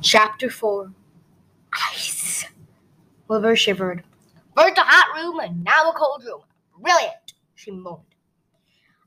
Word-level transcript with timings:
Chapter 0.00 0.48
4 0.48 0.92
Ice. 1.90 2.44
Wilbur 3.26 3.56
shivered. 3.56 4.04
First 4.56 4.78
a 4.78 4.82
hot 4.82 5.16
room 5.20 5.40
and 5.40 5.64
now 5.64 5.90
a 5.90 5.92
cold 5.92 6.22
room. 6.24 6.42
Brilliant, 6.80 7.34
she 7.56 7.72
moaned. 7.72 8.02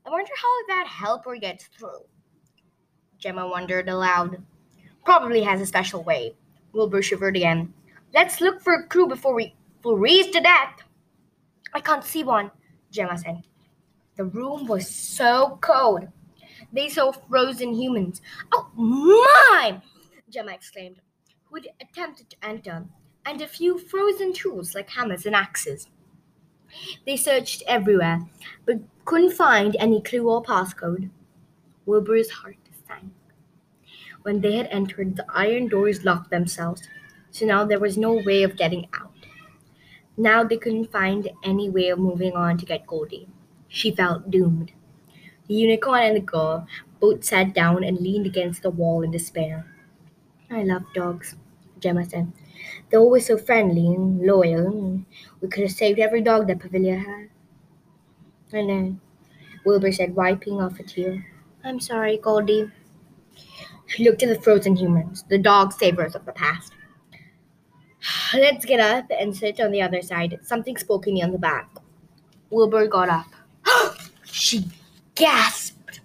I 0.04 0.10
wonder 0.10 0.30
how 0.36 0.66
that 0.68 0.86
helper 0.86 1.36
gets 1.36 1.64
through. 1.64 2.04
Gemma 3.18 3.48
wondered 3.48 3.88
aloud. 3.88 4.42
Probably 5.02 5.42
has 5.42 5.62
a 5.62 5.66
special 5.66 6.02
way. 6.02 6.34
Wilbur 6.74 7.00
shivered 7.00 7.36
again. 7.36 7.72
Let's 8.12 8.42
look 8.42 8.60
for 8.60 8.74
a 8.74 8.86
crew 8.86 9.06
before 9.06 9.34
we 9.34 9.54
freeze 9.82 10.28
to 10.32 10.40
death. 10.40 10.82
I 11.72 11.80
can't 11.80 12.04
see 12.04 12.22
one, 12.22 12.50
Gemma 12.90 13.16
said. 13.16 13.42
The 14.16 14.24
room 14.24 14.66
was 14.66 14.88
so 14.88 15.58
cold. 15.62 16.08
They 16.70 16.90
saw 16.90 17.12
frozen 17.12 17.72
humans. 17.74 18.20
Oh 18.52 18.68
my! 18.76 19.31
Gemma 20.32 20.52
exclaimed, 20.52 21.02
who 21.44 21.56
had 21.56 21.68
attempted 21.78 22.30
to 22.30 22.36
enter, 22.42 22.86
and 23.26 23.42
a 23.42 23.46
few 23.46 23.78
frozen 23.78 24.32
tools 24.32 24.74
like 24.74 24.88
hammers 24.88 25.26
and 25.26 25.36
axes. 25.36 25.88
They 27.04 27.18
searched 27.18 27.62
everywhere, 27.66 28.26
but 28.64 28.80
couldn't 29.04 29.32
find 29.32 29.76
any 29.78 30.00
clue 30.00 30.26
or 30.30 30.42
passcode. 30.42 31.10
Wilbur's 31.84 32.30
heart 32.30 32.56
sank. 32.88 33.12
When 34.22 34.40
they 34.40 34.56
had 34.56 34.68
entered, 34.68 35.16
the 35.16 35.26
iron 35.28 35.68
doors 35.68 36.02
locked 36.02 36.30
themselves, 36.30 36.88
so 37.30 37.44
now 37.44 37.66
there 37.66 37.78
was 37.78 37.98
no 37.98 38.14
way 38.14 38.42
of 38.42 38.56
getting 38.56 38.88
out. 38.94 39.12
Now 40.16 40.44
they 40.44 40.56
couldn't 40.56 40.90
find 40.90 41.28
any 41.44 41.68
way 41.68 41.90
of 41.90 41.98
moving 41.98 42.32
on 42.32 42.56
to 42.56 42.64
get 42.64 42.86
Goldie. 42.86 43.28
She 43.68 43.90
felt 43.94 44.30
doomed. 44.30 44.72
The 45.46 45.54
unicorn 45.54 46.02
and 46.04 46.16
the 46.16 46.20
girl 46.20 46.66
both 47.00 47.22
sat 47.24 47.52
down 47.52 47.84
and 47.84 47.98
leaned 47.98 48.26
against 48.26 48.62
the 48.62 48.70
wall 48.70 49.02
in 49.02 49.10
despair. 49.10 49.71
I 50.52 50.64
love 50.64 50.82
dogs, 50.92 51.34
Gemma 51.80 52.04
said. 52.04 52.30
They're 52.90 53.00
always 53.00 53.24
so 53.26 53.38
friendly 53.38 53.86
and 53.86 54.20
loyal. 54.20 55.00
We 55.40 55.48
could 55.48 55.62
have 55.62 55.72
saved 55.72 55.98
every 55.98 56.20
dog 56.20 56.46
that 56.48 56.58
Pavilla 56.58 56.98
had. 56.98 57.28
I 58.52 58.60
know, 58.60 58.96
Wilbur 59.64 59.92
said, 59.92 60.14
wiping 60.14 60.60
off 60.60 60.78
a 60.78 60.82
tear. 60.82 61.26
I'm 61.64 61.80
sorry, 61.80 62.18
Goldie. 62.18 62.70
She 63.86 64.04
looked 64.04 64.22
at 64.22 64.28
the 64.28 64.42
frozen 64.42 64.76
humans, 64.76 65.24
the 65.30 65.38
dog 65.38 65.72
savers 65.72 66.14
of 66.14 66.26
the 66.26 66.32
past. 66.32 66.74
Let's 68.34 68.66
get 68.66 68.78
up 68.78 69.06
and 69.10 69.34
sit 69.34 69.58
on 69.58 69.70
the 69.70 69.80
other 69.80 70.02
side. 70.02 70.38
Something 70.42 70.76
spoke 70.76 71.06
me 71.06 71.22
on 71.22 71.32
the 71.32 71.38
back. 71.38 71.70
Wilbur 72.50 72.88
got 72.88 73.08
up. 73.08 73.26
she 74.24 74.66
gasped. 75.14 76.00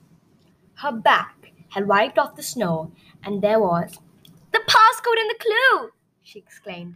Her 0.75 0.93
back 0.93 1.51
had 1.69 1.85
wiped 1.85 2.17
off 2.17 2.37
the 2.37 2.43
snow, 2.43 2.93
and 3.23 3.41
there 3.41 3.59
was 3.59 3.99
the 4.57 4.71
passcode 4.71 5.19
and 5.19 5.29
the 5.29 5.39
clue, 5.39 5.89
she 6.23 6.39
exclaimed. 6.39 6.95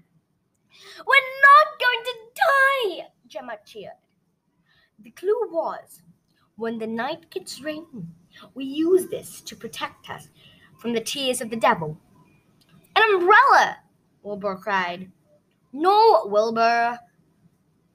We're 1.05 1.31
not 1.47 1.79
going 1.79 2.03
to 2.05 2.13
die, 2.35 3.07
Gemma 3.27 3.57
cheered. 3.65 3.91
The 4.99 5.11
clue 5.11 5.49
was 5.51 6.01
when 6.55 6.79
the 6.79 6.87
night 6.87 7.29
gets 7.29 7.61
rainy, 7.61 8.05
we 8.55 8.65
use 8.65 9.07
this 9.07 9.41
to 9.41 9.55
protect 9.55 10.09
us 10.09 10.29
from 10.79 10.93
the 10.93 11.01
tears 11.01 11.41
of 11.41 11.49
the 11.49 11.55
devil. 11.55 11.97
An 12.95 13.03
umbrella, 13.13 13.77
Wilbur 14.23 14.55
cried. 14.55 15.11
No, 15.73 16.23
Wilbur, 16.25 16.99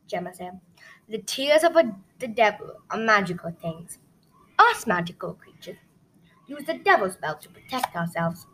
Gemma 0.07 0.35
said. 0.35 0.61
The 1.09 1.19
tears 1.19 1.65
of 1.65 1.77
a, 1.77 1.97
the 2.19 2.29
devil 2.29 2.73
are 2.91 2.99
magical 2.99 3.51
things. 3.51 3.99
Us 4.59 4.87
magical 4.87 5.35
creatures 5.35 5.77
use 6.47 6.65
the 6.65 6.75
devil's 6.75 7.15
spell 7.15 7.37
to 7.37 7.49
protect 7.49 7.97
ourselves. 7.97 8.47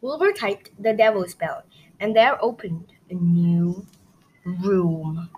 Wilbur 0.00 0.32
typed 0.32 0.70
the 0.80 0.92
devil 0.92 1.26
spell, 1.28 1.64
and 2.00 2.14
there 2.14 2.42
opened 2.42 2.92
a 3.10 3.14
new 3.14 3.86
room. 4.44 5.28